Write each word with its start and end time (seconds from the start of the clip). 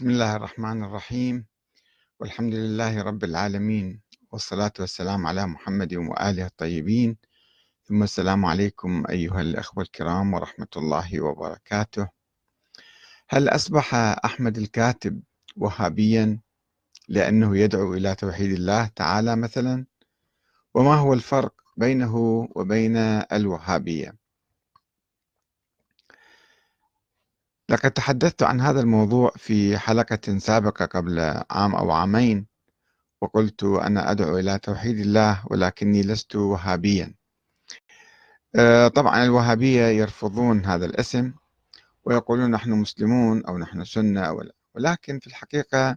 بسم 0.00 0.10
الله 0.10 0.36
الرحمن 0.36 0.84
الرحيم. 0.84 1.46
والحمد 2.20 2.54
لله 2.54 3.02
رب 3.02 3.24
العالمين. 3.24 4.00
والصلاة 4.32 4.72
والسلام 4.80 5.26
على 5.26 5.46
محمد 5.46 5.94
وآله 5.94 6.46
الطيبين. 6.46 7.16
ثم 7.84 8.02
السلام 8.02 8.44
عليكم 8.44 9.04
أيها 9.10 9.40
الأخوة 9.40 9.82
الكرام 9.84 10.34
ورحمة 10.34 10.66
الله 10.76 11.20
وبركاته. 11.20 12.08
هل 13.28 13.48
أصبح 13.48 13.94
أحمد 14.24 14.58
الكاتب 14.58 15.22
وهابيا 15.56 16.40
لأنه 17.08 17.58
يدعو 17.58 17.94
إلى 17.94 18.14
توحيد 18.14 18.50
الله 18.52 18.86
تعالى 18.86 19.36
مثلا؟ 19.36 19.86
وما 20.74 20.94
هو 20.94 21.12
الفرق 21.14 21.54
بينه 21.76 22.16
وبين 22.56 22.96
الوهابية؟ 23.32 24.19
لقد 27.70 27.90
تحدثت 27.90 28.42
عن 28.42 28.60
هذا 28.60 28.80
الموضوع 28.80 29.32
في 29.36 29.78
حلقة 29.78 30.38
سابقة 30.38 30.84
قبل 30.84 31.20
عام 31.50 31.74
أو 31.74 31.90
عامين 31.90 32.46
وقلت 33.20 33.64
أنا 33.64 34.10
أدعو 34.10 34.38
إلى 34.38 34.58
توحيد 34.58 34.98
الله 34.98 35.42
ولكني 35.50 36.02
لست 36.02 36.36
وهابيا. 36.36 37.14
آه، 38.56 38.88
طبعا 38.88 39.24
الوهابية 39.24 39.82
يرفضون 39.82 40.64
هذا 40.66 40.86
الاسم 40.86 41.32
ويقولون 42.04 42.50
نحن 42.50 42.70
مسلمون 42.70 43.44
أو 43.44 43.58
نحن 43.58 43.84
سنة 43.84 44.50
ولكن 44.74 45.18
في 45.18 45.26
الحقيقة 45.26 45.96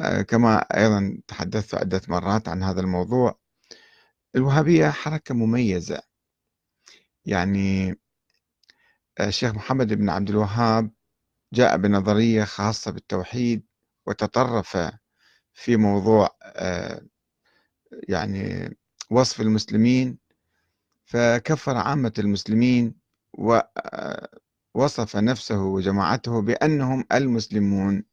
آه، 0.00 0.22
كما 0.22 0.58
أيضا 0.58 1.18
تحدثت 1.28 1.74
عدة 1.74 2.00
مرات 2.08 2.48
عن 2.48 2.62
هذا 2.62 2.80
الموضوع 2.80 3.38
الوهابية 4.36 4.90
حركة 4.90 5.34
مميزة. 5.34 6.02
يعني 7.24 7.96
الشيخ 9.20 9.54
محمد 9.54 9.92
بن 9.94 10.08
عبد 10.10 10.30
الوهاب 10.30 10.90
جاء 11.52 11.76
بنظرية 11.76 12.44
خاصة 12.44 12.90
بالتوحيد 12.90 13.66
وتطرف 14.06 14.76
في 15.54 15.76
موضوع 15.76 16.36
آه، 16.42 17.02
يعني 18.08 18.76
وصف 19.10 19.40
المسلمين 19.40 20.18
فكفر 21.04 21.76
عامة 21.76 22.12
المسلمين 22.18 22.94
ووصف 24.74 25.16
نفسه 25.16 25.62
وجماعته 25.62 26.42
بأنهم 26.42 27.04
المسلمون 27.12 28.04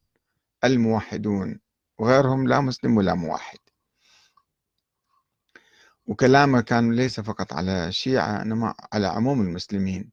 الموحدون 0.63 1.59
وغيرهم 1.97 2.47
لا 2.47 2.59
مسلم 2.61 2.97
ولا 2.97 3.13
موحد. 3.13 3.59
وكلامه 6.05 6.61
كان 6.61 6.91
ليس 6.95 7.19
فقط 7.19 7.53
على 7.53 7.87
الشيعة 7.87 8.41
إنما 8.41 8.73
على 8.93 9.07
عموم 9.07 9.41
المسلمين. 9.41 10.11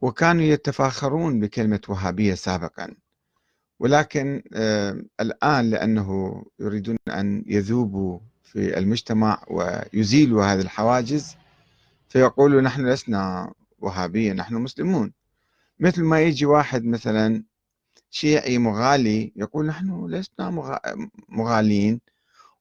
وكانوا 0.00 0.44
يتفاخرون 0.44 1.40
بكلمة 1.40 1.80
وهابية 1.88 2.34
سابقا. 2.34 2.94
ولكن 3.78 4.42
الآن 5.20 5.70
لأنه 5.70 6.42
يريدون 6.58 6.96
أن 7.08 7.44
يذوبوا 7.46 8.18
في 8.42 8.78
المجتمع 8.78 9.44
ويزيلوا 9.50 10.44
هذه 10.44 10.60
الحواجز 10.60 11.36
فيقولوا 12.08 12.60
نحن 12.60 12.86
لسنا 12.86 13.52
وهابية 13.78 14.32
نحن 14.32 14.54
مسلمون. 14.54 15.12
مثل 15.80 16.02
ما 16.04 16.20
يجي 16.20 16.46
واحد 16.46 16.84
مثلا 16.84 17.44
شيعي 18.10 18.58
مغالي 18.58 19.32
يقول 19.36 19.66
نحن 19.66 20.06
لسنا 20.06 20.50
مغالين 21.28 22.00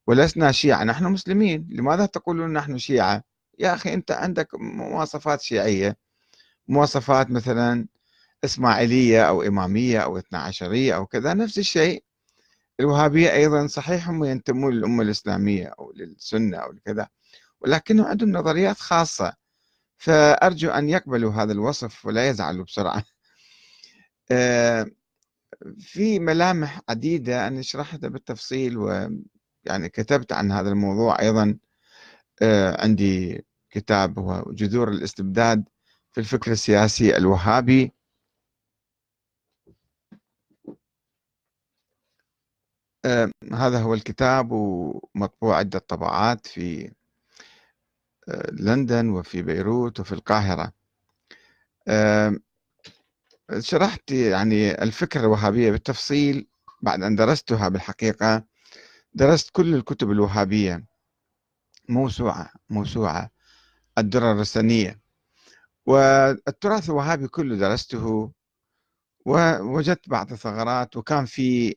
ولسنا 0.08 0.52
شيعة 0.52 0.84
نحن 0.84 1.06
مسلمين 1.06 1.68
لماذا 1.72 2.06
تقولون 2.06 2.54
نحن 2.54 2.78
شيعة؟ 2.78 3.24
يا 3.60 3.74
أخي 3.74 3.94
أنت 3.94 4.12
عندك 4.12 4.48
مواصفات 4.60 5.42
شيعية. 5.42 5.98
مواصفات 6.68 7.32
مثلا 7.32 7.88
إسماعيلية 8.46 9.24
أو 9.30 9.42
إمامية 9.44 10.00
أو 10.00 10.18
اثنا 10.18 10.40
عشرية 10.40 10.96
أو 10.96 11.06
كذا 11.06 11.34
نفس 11.34 11.58
الشيء. 11.60 12.04
الوهابية 12.80 13.34
أيضا 13.34 13.68
صحيح 13.68 14.10
هم 14.10 14.24
ينتمون 14.26 14.74
للأمة 14.74 15.04
الإسلامية 15.04 15.68
أو 15.80 15.94
للسنة 15.96 16.58
أو 16.58 16.74
كذا 16.86 17.08
ولكنهم 17.62 18.06
عندهم 18.08 18.32
نظريات 18.32 18.78
خاصة. 18.80 19.34
فأرجو 19.98 20.70
أن 20.72 20.90
يقبلوا 20.90 21.34
هذا 21.34 21.52
الوصف 21.54 22.06
ولا 22.06 22.30
يزعلوا 22.30 22.66
بسرعة. 22.66 23.04
آه، 24.32 24.88
في 25.80 26.20
ملامح 26.20 26.82
عديدة 26.90 27.48
أنا 27.48 27.62
شرحتها 27.62 28.10
بالتفصيل 28.10 28.78
ويعني 28.78 29.90
كتبت 29.90 30.34
عن 30.34 30.52
هذا 30.52 30.70
الموضوع 30.70 31.20
أيضا. 31.22 31.58
آه، 32.42 32.82
عندي 32.84 33.46
كتاب 33.72 34.20
هو 34.20 34.46
جذور 34.54 34.90
الاستبداد. 34.90 35.66
في 36.18 36.22
الفكر 36.22 36.52
السياسي 36.52 37.18
الوهابي. 37.18 37.92
آه 43.06 43.32
هذا 43.54 43.82
هو 43.82 43.94
الكتاب 43.94 44.52
ومطبوع 44.52 45.58
عدة 45.58 45.80
طبعات 45.80 46.48
في 46.48 46.92
آه 48.30 48.52
لندن 48.52 49.10
وفي 49.10 49.42
بيروت 49.42 50.00
وفي 50.00 50.12
القاهرة. 50.12 50.74
آه 51.88 52.36
شرحت 53.60 54.12
يعني 54.12 54.84
الفكرة 54.84 55.22
الوهابية 55.22 55.72
بالتفصيل 55.72 56.48
بعد 56.82 57.04
أن 57.04 57.16
درستها 57.16 57.70
بالحقيقة. 57.70 58.44
درست 59.14 59.50
كل 59.50 59.76
الكتب 59.76 60.12
الوهابية 60.12 60.86
موسوعة 61.90 62.52
موسوعة 62.70 63.32
الدرر 63.98 64.42
السنية. 64.42 65.07
والتراث 65.88 66.90
الوهابي 66.90 67.28
كله 67.28 67.56
درسته 67.56 68.32
ووجدت 69.26 70.10
بعض 70.10 70.32
الثغرات 70.32 70.98
وكان 70.98 71.26
في 71.26 71.76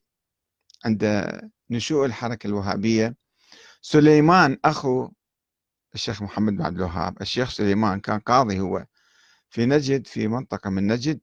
عند 0.84 1.30
نشوء 1.70 2.06
الحركة 2.06 2.46
الوهابية. 2.46 3.16
سليمان 3.82 4.58
أخو 4.64 5.10
الشيخ 5.94 6.22
محمد 6.22 6.52
بن 6.52 6.62
عبد 6.62 6.76
الوهاب 6.76 7.22
الشيخ 7.22 7.50
سليمان 7.50 8.00
كان 8.00 8.18
قاضي 8.20 8.60
هو 8.60 8.86
في 9.50 9.66
نجد 9.66 10.06
في 10.06 10.28
منطقة 10.28 10.70
من 10.70 10.86
نجد. 10.86 11.20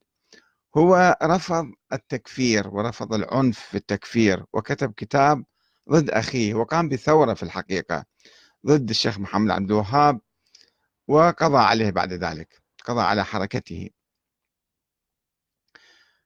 هو 0.78 1.18
رفض 1.24 1.66
التكفير 1.94 2.68
ورفض 2.68 3.14
العنف 3.14 3.60
في 3.60 3.78
التكفير 3.78 4.46
وكتب 4.54 4.94
كتاب 4.94 5.44
ضد 5.92 6.10
أخيه 6.10 6.54
وقام 6.54 6.90
بثورة 6.90 7.34
في 7.34 7.44
الحقيقة 7.44 8.06
ضد 8.66 8.90
الشيخ 8.90 9.20
محمد 9.20 9.52
عبد 9.52 9.72
الوهاب 9.72 10.20
وقضى 11.08 11.58
عليه 11.58 11.92
بعد 11.92 12.14
ذلك. 12.14 12.67
قضى 12.88 13.02
على 13.02 13.26
حركته. 13.26 13.90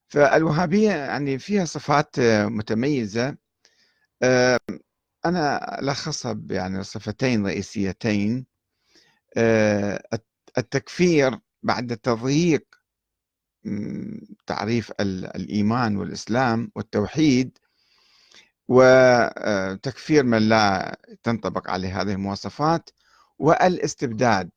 فالوهابية 0.07 0.89
يعني 0.91 1.39
فيها 1.39 1.66
صفات 1.66 2.19
متميزة. 2.45 3.38
آه، 4.23 4.59
أنا 5.25 5.79
ألخصها 5.81 6.41
يعني 6.49 6.83
صفتين 6.83 7.45
رئيسيتين. 7.45 8.45
آه، 9.38 10.03
التكفير 10.57 11.39
بعد 11.63 11.97
تضييق 11.97 12.66
تعريف 14.45 14.91
الإيمان 15.01 15.97
والإسلام 15.97 16.72
والتوحيد 16.75 17.57
وتكفير 18.67 20.23
من 20.23 20.49
لا 20.49 20.97
تنطبق 21.23 21.69
عليه 21.69 22.01
هذه 22.01 22.11
المواصفات 22.13 22.89
والإستبداد. 23.39 24.49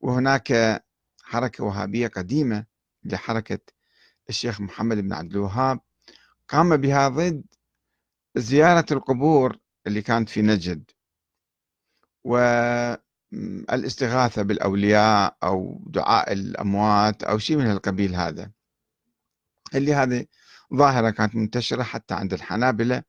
وهناك 0.00 0.83
حركة 1.34 1.64
وهابية 1.64 2.06
قديمة 2.06 2.64
لحركة 3.04 3.58
الشيخ 4.28 4.60
محمد 4.60 4.96
بن 4.96 5.12
عبد 5.12 5.32
الوهاب. 5.32 5.80
قام 6.48 6.76
بها 6.76 7.08
ضد 7.08 7.44
زيارة 8.36 8.86
القبور 8.90 9.58
اللي 9.86 10.02
كانت 10.02 10.28
في 10.28 10.42
نجد. 10.42 10.90
والاستغاثة 12.24 14.42
بالأولياء 14.42 15.36
أو 15.42 15.84
دعاء 15.86 16.32
الأموات 16.32 17.22
أو 17.22 17.38
شيء 17.38 17.56
من 17.56 17.70
القبيل 17.70 18.14
هذا. 18.14 18.50
اللي 19.74 19.94
هذه 19.94 20.26
ظاهرة 20.74 21.10
كانت 21.10 21.34
منتشرة 21.34 21.82
حتى 21.82 22.14
عند 22.14 22.32
الحنابلة 22.32 23.02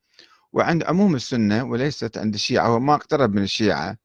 وعند 0.54 0.84
عموم 0.84 1.16
السنة 1.16 1.64
وليست 1.64 2.18
عند 2.18 2.34
الشيعة 2.34 2.76
وما 2.76 2.96
اقترب 2.96 3.36
من 3.36 3.44
الشيعة. 3.44 3.98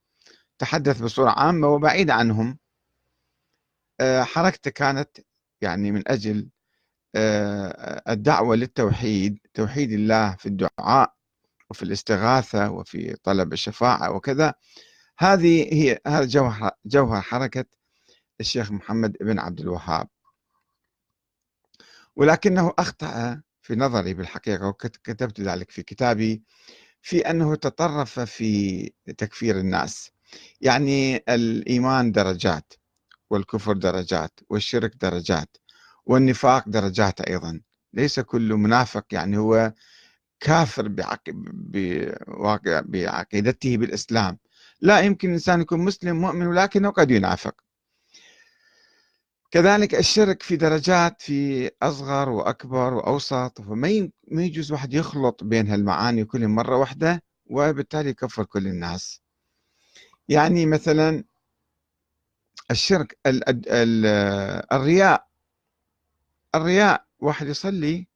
تحدث 0.59 1.03
بصورة 1.03 1.31
عامة 1.31 1.69
وبعيدة 1.69 2.15
عنهم. 2.15 2.59
حركته 4.03 4.71
كانت 4.71 5.19
يعني 5.61 5.93
من 5.93 6.03
أجل 6.09 6.49
آه، 7.15 8.03
الدعوة 8.09 8.57
للتوحيد 8.57 9.39
توحيد 9.55 9.93
الله 9.93 10.37
في 10.37 10.47
الدعاء 10.47 11.15
وفي 11.71 11.83
الاستغاثة 11.83 12.71
وفي 12.71 13.17
طلب 13.23 13.53
الشفاعة 13.53 14.11
وكذا. 14.13 14.55
هذه 15.19 15.75
هي 15.75 15.99
هذا 16.07 16.25
جوهر 16.25 16.71
جوهر 16.87 17.23
حركة 17.23 17.65
الشيخ 18.41 18.73
محمد 18.73 19.17
بن 19.21 19.39
عبد 19.39 19.61
الوهاب. 19.61 20.09
ولكنه 22.17 22.73
أخطأ 22.79 23.43
في 23.63 23.77
نظري 23.77 24.15
بالحقيقة 24.15 24.67
وكتبت 24.69 25.41
ذلك 25.41 25.71
في 25.71 25.83
كتابي 25.83 26.43
في 27.03 27.31
أنه 27.31 27.55
تطرف 27.57 28.21
في 28.21 28.93
تكفير 29.19 29.59
الناس. 29.59 30.11
يعني 30.61 31.17
الإيمان 31.29 32.13
درجات. 32.13 32.73
والكفر 33.31 33.73
درجات 33.73 34.41
والشرك 34.51 34.97
درجات 34.97 35.57
والنفاق 36.07 36.69
درجات 36.69 37.21
أيضا. 37.21 37.61
ليس 37.93 38.21
كل 38.21 38.55
منافق 38.55 39.05
يعني 39.13 39.39
هو 39.39 39.73
كافر 40.41 40.89
بعقيدته 42.83 43.77
بالإسلام. 43.77 44.39
لا 44.81 45.01
يمكن 45.01 45.29
الإنسان 45.29 45.61
يكون 45.61 45.81
مسلم 45.81 46.21
مؤمن 46.21 46.47
ولكنه 46.47 46.91
قد 46.91 47.11
ينافق. 47.11 47.55
كذلك 49.51 49.95
الشرك 49.95 50.43
في 50.43 50.57
درجات 50.57 51.23
في 51.23 51.71
أصغر 51.83 52.29
وأكبر 52.29 52.95
وأوسط 52.95 53.61
فما 53.61 54.11
ما 54.29 54.45
يجوز 54.45 54.73
واحد 54.73 54.95
يخلط 54.95 55.45
بين 55.45 55.69
هالمعاني 55.69 56.25
كلها 56.25 56.49
مرة 56.49 56.77
واحدة 56.77 57.23
وبالتالي 57.47 58.11
يكفر 58.11 58.45
كل 58.45 58.67
الناس. 58.67 59.21
يعني 60.29 60.67
مثلا 60.67 61.25
الشرك 62.71 63.19
ال 63.27 63.49
ال 63.49 64.07
الرياء. 64.73 65.27
الرياء 66.55 67.05
واحد 67.19 67.49
يصلي 67.49 68.07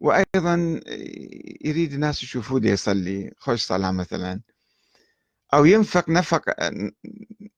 وأيضا 0.00 0.80
يريد 1.64 1.92
الناس 1.92 2.22
يشوفوه 2.22 2.60
يصلي 2.64 3.32
خوش 3.38 3.62
صلاة 3.62 3.90
مثلا. 3.90 4.40
أو 5.54 5.64
ينفق 5.64 6.08
نفق 6.08 6.42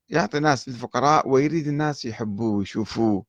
يعطي 0.09 0.41
ناس 0.41 0.69
للفقراء 0.69 1.29
ويريد 1.29 1.69
الناس 1.69 2.05
يحبوه 2.05 2.57
ويشوفوه. 2.57 3.25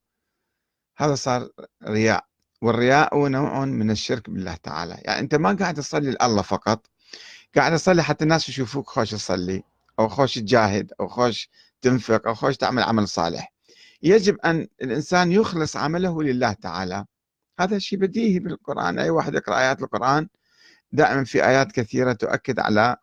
هذا 0.98 1.16
صار 1.16 1.50
رياء. 1.84 2.26
والرياء 2.62 3.16
هو 3.16 3.28
نوع 3.28 3.66
من 3.66 3.92
الشرك 3.92 4.30
بالله 4.30 4.56
تعالى. 4.56 4.98
يعني 5.02 5.20
أنت 5.20 5.36
ما 5.36 5.54
قاعد 5.54 5.76
تصلي 5.76 6.12
لله 6.22 6.42
فقط. 6.42 6.90
قاعد 7.56 7.76
تصلي 7.76 8.04
حتى 8.04 8.24
الناس 8.24 8.50
يشوفوك 8.50 8.90
خوش 8.90 9.12
تصلي 9.12 9.64
أو 10.00 10.08
خوش 10.08 10.36
تجاهد 10.36 10.94
أو 11.00 11.08
خوش 11.08 11.50
تنفق 11.82 12.28
أو 12.28 12.34
خوش 12.36 12.58
تعمل 12.58 12.84
عمل 12.84 13.08
صالح. 13.08 13.54
يجب 14.04 14.38
أن 14.40 14.68
الإنسان 14.82 15.32
يخلص 15.32 15.76
عمله 15.78 16.24
لله 16.24 16.54
تعالى. 16.54 17.06
هذا 17.60 17.80
شيء 17.80 18.00
بديهي 18.00 18.40
بالقرآن. 18.40 19.00
أي 19.00 19.10
واحد 19.10 19.34
يقرأ 19.34 19.60
آيات 19.60 19.82
القرآن 19.82 20.30
دائما 20.92 21.24
في 21.24 21.46
آيات 21.46 21.72
كثيرة 21.72 22.14
تؤكد 22.14 22.60
على 22.60 22.98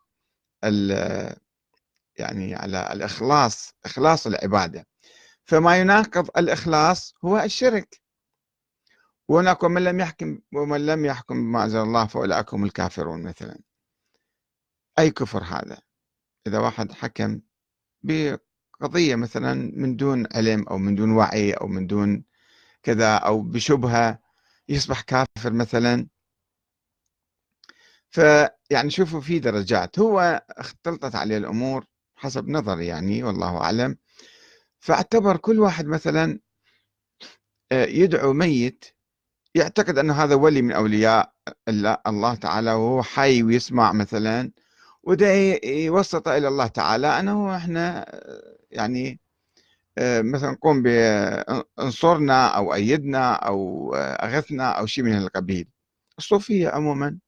يعني 2.18 2.54
على 2.54 2.92
الإخلاص 2.92 3.74
إخلاص 3.84 4.26
العبادة. 4.26 4.86
فما 5.44 5.76
يناقض 5.76 6.28
الإخلاص 6.36 7.14
هو 7.24 7.38
الشرك. 7.38 8.00
وهناك 9.28 9.62
ومن 9.62 9.84
لم 9.84 10.00
يحكم 10.00 10.38
ومن 10.52 10.86
لم 10.86 11.04
يحكم 11.04 11.34
بما 11.34 11.64
أنزل 11.64 11.78
الله 11.78 12.06
فأولئك 12.06 12.54
هم 12.54 12.64
الكافرون 12.64 13.22
مثلا. 13.22 13.58
أي 14.98 15.10
كفر 15.10 15.42
هذا؟ 15.42 15.78
إذا 16.46 16.58
واحد 16.58 16.92
حكم 16.92 17.40
بقضية 18.84 19.16
مثلا 19.16 19.72
من 19.76 19.96
دون 19.96 20.26
علم 20.34 20.68
أو 20.68 20.78
من 20.78 20.94
دون 20.94 21.10
وعي 21.10 21.52
أو 21.52 21.66
من 21.66 21.86
دون 21.86 22.24
كذا 22.82 23.14
أو 23.16 23.42
بشبهة 23.42 24.18
يصبح 24.68 25.00
كافر 25.00 25.52
مثلا. 25.52 26.06
فيعني 28.10 28.90
شوفوا 28.90 29.20
في 29.20 29.38
درجات. 29.38 29.98
هو 29.98 30.42
اختلطت 30.50 31.14
عليه 31.14 31.36
الأمور 31.36 31.86
حسب 32.16 32.48
نظري 32.48 32.86
يعني 32.86 33.22
والله 33.22 33.56
أعلم. 33.60 33.98
فاعتبر 34.80 35.36
كل 35.36 35.60
واحد 35.60 35.86
مثلا 35.86 36.40
آه، 37.72 37.86
يدعو 37.86 38.32
ميت. 38.32 38.84
يعتقد 39.54 39.98
أن 39.98 40.10
هذا 40.10 40.34
ولي 40.34 40.62
من 40.62 40.72
أولياء 40.72 41.32
الله 42.06 42.34
تعالى 42.34 42.72
وهو 42.72 43.02
حي 43.02 43.42
ويسمع 43.42 43.92
مثلا 43.92 44.52
وده 45.02 45.32
يوسط 45.64 46.28
إلى 46.28 46.48
الله 46.48 46.66
تعالى. 46.66 47.06
أنه 47.06 47.56
إحنا 47.56 48.06
آه، 48.14 48.54
يعني 48.74 49.20
آه، 49.98 50.22
مثلا 50.22 50.56
قوم 50.62 50.82
بانصرنا 50.82 52.46
أو 52.46 52.74
أيدنا 52.74 53.32
أو 53.32 53.94
أغثنا 53.94 54.70
أو 54.70 54.86
شيء 54.86 55.04
من 55.04 55.16
القبيل. 55.18 55.68
الصوفية 56.18 56.68
عموما 56.68 57.18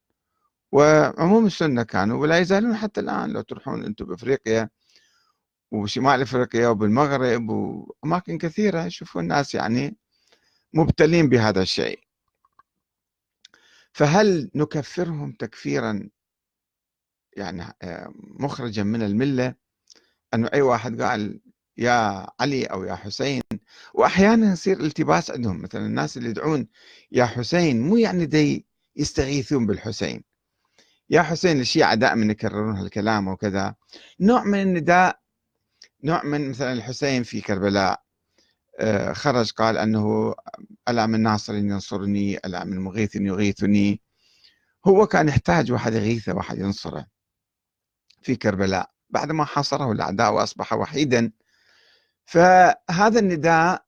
وعموم 0.71 1.45
السنة 1.45 1.83
كانوا 1.83 2.21
ولا 2.21 2.37
يزالون 2.39 2.75
حتى 2.75 3.01
الآن 3.01 3.33
لو 3.33 3.41
تروحون 3.41 3.85
أنتم 3.85 4.05
بأفريقيا 4.05 4.69
وشمال 5.71 6.21
أفريقيا 6.21 6.67
وبالمغرب 6.67 7.49
وأماكن 7.49 8.37
كثيرة 8.37 8.85
يشوفون 8.85 9.23
الناس 9.23 9.55
يعني 9.55 9.97
مبتلين 10.73 11.29
بهذا 11.29 11.61
الشيء. 11.61 11.99
فهل 13.93 14.51
نكفرهم 14.55 15.31
تكفيرا 15.31 16.09
يعني 17.37 17.63
آه، 17.81 18.13
مخرجا 18.17 18.83
من 18.83 19.01
الملة؟ 19.01 19.66
إنه 20.33 20.49
أي 20.53 20.61
واحد 20.61 21.01
قال 21.01 21.39
يا 21.77 22.27
علي 22.39 22.65
أو 22.65 22.83
يا 22.83 22.95
حسين 22.95 23.41
وأحيانا 23.93 24.51
يصير 24.53 24.79
التباس 24.79 25.31
عندهم. 25.31 25.61
مثلا 25.61 25.85
الناس 25.85 26.17
اللي 26.17 26.29
يدعون 26.29 26.67
يا 27.11 27.25
حسين 27.25 27.81
مو 27.81 27.97
يعني 27.97 28.25
دي 28.25 28.65
يستغيثون 28.95 29.65
بالحسين. 29.65 30.23
يا 31.09 31.21
حسين 31.21 31.59
الشيعة 31.59 31.95
دائما 31.95 32.31
يكررون 32.31 32.77
هالكلام 32.77 33.27
وكذا. 33.27 33.75
نوع 34.19 34.43
من 34.43 34.61
النداء 34.61 35.19
نوع 36.03 36.23
من 36.23 36.49
مثلا 36.49 36.73
الحسين 36.73 37.23
في 37.23 37.41
كربلاء 37.41 38.03
آه، 38.79 39.13
خرج 39.13 39.51
قال 39.51 39.77
أنه 39.77 40.35
ألا 40.89 41.05
من 41.07 41.21
ناصر 41.23 41.55
ينصرني 41.55 42.37
ألا 42.37 42.63
من 42.63 42.79
مغيث 42.79 43.15
يغيثني. 43.15 44.01
هو 44.87 45.07
كان 45.07 45.27
يحتاج 45.27 45.71
واحد 45.71 45.93
يغيثه 45.93 46.33
واحد 46.35 46.57
ينصره 46.57 47.05
في 48.21 48.35
كربلاء. 48.35 48.96
بعدما 49.09 49.45
حاصره 49.45 49.91
الأعداء 49.91 50.33
وأصبح 50.33 50.73
وحيدا. 50.73 51.31
فهذا 52.25 53.19
النداء 53.19 53.85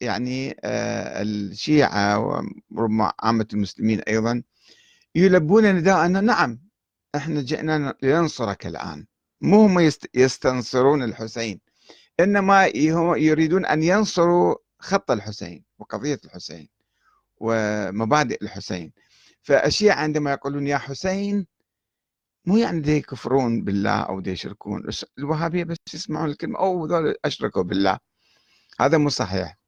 يعني 0.00 0.56
آه، 0.64 1.22
الشيعة 1.22 2.18
وربما 2.70 3.12
عامة 3.22 3.46
المسلمين 3.52 4.00
أيضا 4.00 4.42
يلبون 5.14 5.74
نداء 5.74 6.06
أنه 6.06 6.20
نعم 6.20 6.60
إحنا 7.14 7.42
جئنا 7.42 7.94
لننصرك 8.02 8.66
الآن. 8.66 9.06
مو 9.40 9.66
هم 9.66 9.90
يستنصرون 10.14 11.02
الحسين 11.02 11.60
إنما 12.20 12.66
يريدون 13.16 13.66
أن 13.66 13.82
ينصروا 13.82 14.54
خط 14.78 15.10
الحسين 15.10 15.64
وقضية 15.78 16.20
الحسين 16.24 16.68
ومبادئ 17.36 18.42
الحسين. 18.44 18.92
فالشيعة 19.42 19.94
عندما 19.94 20.32
يقولون 20.32 20.66
يا 20.66 20.78
حسين 20.78 21.46
مو 22.46 22.56
يعني 22.56 22.80
دي 22.80 22.92
يكفرون 22.96 23.64
بالله 23.64 24.00
أو 24.00 24.20
دي 24.20 24.30
يشركون 24.30 24.82
الوهابية 25.18 25.64
بس 25.64 25.76
يسمعون 25.94 26.30
الكلمة 26.30 26.58
أو 26.58 26.86
ذول 26.86 27.14
أشركوا 27.24 27.62
بالله. 27.62 27.98
هذا 28.80 28.98
مو 28.98 29.08
صحيح. 29.08 29.58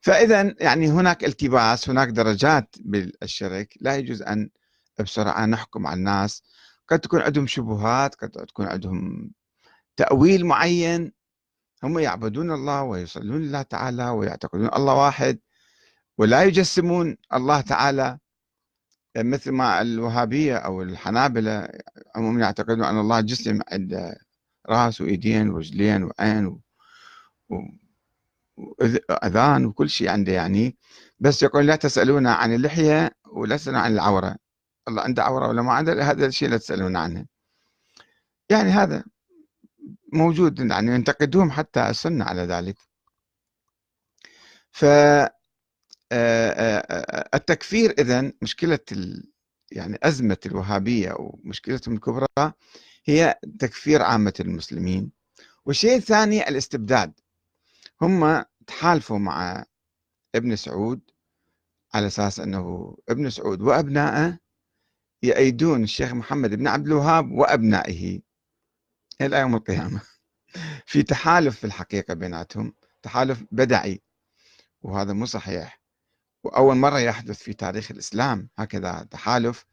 فاذا 0.00 0.54
يعني 0.60 0.88
هناك 0.90 1.24
التباس 1.24 1.88
هناك 1.90 2.08
درجات 2.08 2.76
بالشرك. 2.80 3.74
لا 3.80 3.96
يجوز 3.96 4.22
أن 4.22 4.50
بسرعة 5.00 5.46
نحكم 5.46 5.86
على 5.86 5.98
الناس. 5.98 6.42
قد 6.88 7.00
تكون 7.00 7.20
عندهم 7.22 7.46
شبهات 7.46 8.14
قد 8.14 8.30
تكون 8.30 8.66
عندهم 8.66 9.30
تأويل 9.96 10.46
معين. 10.46 11.12
هم 11.84 11.98
يعبدون 11.98 12.52
الله 12.52 12.82
ويصلون 12.82 13.42
لله 13.42 13.62
تعالى 13.62 14.08
ويعتقدون 14.08 14.70
الله 14.76 14.94
واحد. 14.94 15.38
ولا 16.18 16.42
يجسمون 16.42 17.16
الله 17.34 17.60
تعالى. 17.60 18.18
مثل 19.16 19.50
ما 19.50 19.80
الوهابية 19.82 20.56
أو 20.56 20.82
الحنابلة 20.82 21.68
عموما 22.16 22.40
يعتقدون 22.40 22.84
أن 22.84 23.00
الله 23.00 23.20
جسم 23.20 23.60
عنده 23.72 24.16
رأس 24.68 25.00
وإيدين 25.00 25.50
ورجلين 25.50 26.04
وعين 26.04 26.60
وأذان 29.08 29.64
وكل 29.66 29.90
شيء 29.90 30.08
عنده 30.08 30.32
يعني. 30.32 30.76
بس 31.20 31.42
يقول 31.42 31.66
لا 31.66 31.76
تسألون 31.76 32.26
عن 32.26 32.54
اللحية 32.54 33.10
ولا 33.32 33.56
تسألون 33.56 33.80
عن 33.80 33.92
العورة. 33.92 34.36
الله 34.88 35.02
عنده 35.02 35.22
عورة 35.24 35.48
ولا 35.48 35.62
ما 35.62 35.72
عنده؟ 35.72 36.02
هذا 36.02 36.26
الشيء 36.26 36.48
لا 36.48 36.56
تسألون 36.56 36.96
عنه. 36.96 37.26
يعني 38.50 38.70
هذا 38.70 39.04
موجود 40.12 40.60
يعني 40.60 40.94
ينتقدهم 40.94 41.50
حتى 41.50 41.90
السنة 41.90 42.24
على 42.24 42.42
ذلك. 42.42 42.76
ف 44.70 44.84
التكفير 47.34 47.90
إذن 47.98 48.32
مشكلة 48.42 48.78
يعني 49.72 49.98
أزمة 50.02 50.38
الوهابية 50.46 51.14
ومشكلتهم 51.18 51.94
الكبرى 51.94 52.26
هي 53.04 53.38
تكفير 53.58 54.02
عامة 54.02 54.34
المسلمين. 54.40 55.12
والشيء 55.64 55.96
الثاني 55.96 56.48
الاستبداد. 56.48 57.12
هم 58.02 58.44
تحالفوا 58.66 59.18
مع 59.18 59.64
ابن 60.34 60.56
سعود 60.56 61.00
على 61.94 62.06
أساس 62.06 62.40
أنه 62.40 62.96
ابن 63.08 63.30
سعود 63.30 63.62
وأبنائه 63.62 64.38
يأيدون 65.22 65.82
الشيخ 65.82 66.12
محمد 66.12 66.54
بن 66.54 66.68
عبد 66.68 66.86
الوهاب 66.86 67.30
وأبنائه 67.32 68.20
إلى 69.20 69.38
يوم 69.40 69.54
القيامة. 69.54 70.02
في 70.86 71.02
تحالف 71.02 71.58
في 71.58 71.64
الحقيقة 71.64 72.14
بيناتهم 72.14 72.74
تحالف 73.02 73.44
بدعي. 73.50 74.02
وهذا 74.82 75.12
مو 75.12 75.26
صحيح. 75.26 75.81
وأول 76.44 76.76
مرة 76.76 76.98
يحدث 76.98 77.38
في 77.42 77.52
تاريخ 77.52 77.90
الإسلام 77.90 78.48
هكذا 78.58 79.06
تحالف 79.10 79.64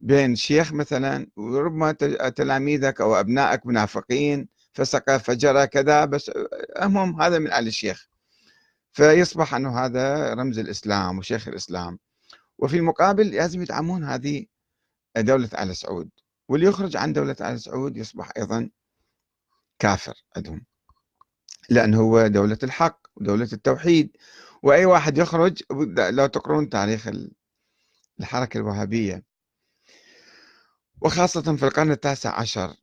بين 0.00 0.36
شيخ 0.36 0.72
مثلا 0.72 1.26
وربما 1.36 1.92
تلاميذك 2.36 3.00
أو 3.00 3.14
أبنائك 3.20 3.66
منافقين 3.66 4.48
فسق 4.72 5.16
فجر 5.16 5.64
كذا 5.64 6.04
بس 6.04 6.30
المهم 6.82 7.22
هذا 7.22 7.38
من 7.38 7.52
آل 7.52 7.66
الشيخ. 7.66 8.08
فيصبح 8.92 9.54
أنه 9.54 9.78
هذا 9.78 10.34
رمز 10.34 10.58
الإسلام 10.58 11.18
وشيخ 11.18 11.48
الإسلام. 11.48 11.98
وفي 12.58 12.76
المقابل 12.76 13.30
لازم 13.30 13.62
يدعمون 13.62 14.04
هذه 14.04 14.46
دولة 15.16 15.48
آل 15.62 15.76
سعود. 15.76 16.10
واللي 16.48 16.66
يخرج 16.66 16.96
عن 16.96 17.12
دولة 17.12 17.36
آل 17.40 17.60
سعود 17.60 17.96
يصبح 17.96 18.30
أيضا 18.36 18.70
كافر 19.78 20.14
عندهم. 20.36 20.64
لأنه 21.70 22.00
هو 22.00 22.26
دولة 22.26 22.58
الحق 22.62 23.06
ودولة 23.16 23.48
التوحيد. 23.52 24.16
وأي 24.62 24.84
واحد 24.84 25.18
يخرج 25.18 25.62
لو 26.10 26.26
تقرون 26.26 26.68
تاريخ 26.68 27.08
الحركة 28.20 28.58
الوهابية. 28.58 29.24
وخاصة 31.02 31.56
في 31.56 31.62
القرن 31.62 31.90
التاسع 31.90 32.40
عشر 32.40 32.74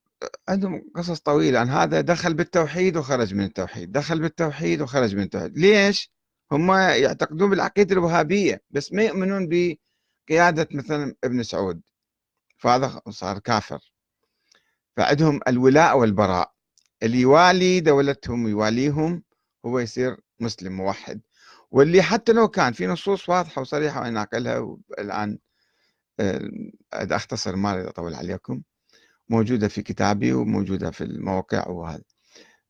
عندهم 0.50 0.92
قصص 0.96 1.20
طويلة 1.20 1.60
عن 1.60 1.70
هذا 1.70 2.02
دخل 2.02 2.34
بالتوحيد 2.34 2.98
وخرج 2.98 3.34
من 3.34 3.44
التوحيد 3.44 3.92
دخل 3.92 4.20
بالتوحيد 4.20 4.82
وخرج 4.82 5.16
من 5.16 5.24
التوحيد. 5.24 5.58
ليش؟ 5.58 6.12
هم 6.52 6.72
يعتقدون 6.72 7.50
بالعقيدة 7.50 7.94
الوهابية 7.94 8.62
بس 8.70 8.94
ما 8.94 9.04
يؤمنون 9.04 9.50
بقيادة 9.50 10.68
مثلا 10.72 11.16
ابن 11.24 11.44
سعود 11.44 11.82
فهذا 12.58 13.02
صار 13.10 13.40
كافر. 13.40 13.80
فعندهم 14.98 15.40
الولاء 15.48 15.98
والبراء 15.98 16.54
اللي 17.04 17.22
يوالي 17.22 17.80
دولتهم 17.80 18.48
يواليهم 18.48 19.24
هو 19.66 19.80
يصير 19.80 20.18
مسلم 20.40 20.74
موحد. 20.74 21.22
واللي 21.74 22.02
حتى 22.02 22.32
لو 22.34 22.48
كان 22.48 22.74
في 22.74 22.88
نصوص 22.88 23.30
واضحة 23.30 23.62
وصريحة 23.62 24.02
وأنا 24.02 24.22
أقلها 24.22 24.78
الآن 25.00 25.38
آه، 26.20 26.50
أختصر 26.94 27.56
ما 27.56 27.74
أريد 27.74 27.86
أطول 27.86 28.14
عليكم 28.16 28.62
موجودة 29.30 29.68
في 29.68 29.82
كتابي 29.82 30.34
وموجودة 30.34 30.92
في 30.92 31.04
المواقع 31.04 31.68
وهذا. 31.70 32.04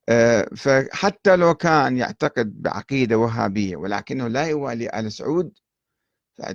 آه، 0.10 0.50
فحتى 0.57 1.36
لو 1.36 1.53
كان 1.55 1.98
يعتقد 1.98 2.62
بعقيدة 2.62 3.17
وهابية 3.17 3.75
ولكنه 3.75 4.27
لا 4.27 4.45
يوالي 4.45 5.00
آل 5.00 5.12
سعود 5.12 5.57